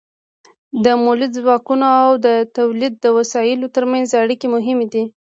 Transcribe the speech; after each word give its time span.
د 0.85 0.87
مؤلده 1.03 1.35
ځواکونو 1.43 1.87
او 2.03 2.11
د 2.25 2.27
تولید 2.57 2.93
د 2.99 3.05
وسایلو 3.17 3.67
ترمنځ 3.75 4.07
اړیکې 4.21 4.47
مهمې 4.55 4.87
دي. 4.93 5.03